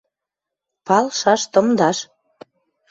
[0.87, 1.97] Палшаш, тымдаш?..